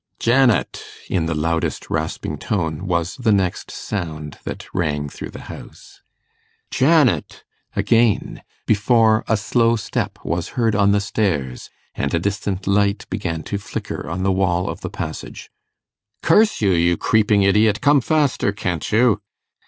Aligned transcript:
'Janet!' 0.19 0.83
in 1.11 1.27
the 1.27 1.35
loudest 1.35 1.91
rasping 1.91 2.35
tone, 2.39 2.87
was 2.87 3.17
the 3.17 3.31
next 3.31 3.69
sound 3.69 4.39
that 4.45 4.65
rang 4.73 5.07
through 5.07 5.29
the 5.29 5.41
house. 5.43 6.01
'Janet!' 6.71 7.43
again 7.75 8.41
before 8.65 9.23
a 9.27 9.37
slow 9.37 9.75
step 9.75 10.17
was 10.23 10.47
heard 10.57 10.73
on 10.73 10.91
the 10.91 11.01
stairs, 11.01 11.69
and 11.93 12.15
a 12.15 12.19
distant 12.19 12.65
light 12.65 13.05
began 13.11 13.43
to 13.43 13.59
flicker 13.59 14.09
on 14.09 14.23
the 14.23 14.31
wall 14.31 14.67
of 14.71 14.81
the 14.81 14.89
passage. 14.89 15.51
'Curse 16.23 16.61
you! 16.61 16.71
you 16.71 16.97
creeping 16.97 17.43
idiot! 17.43 17.79
Come 17.79 18.01
faster, 18.01 18.51
can't 18.51 18.91
you? 18.91 19.21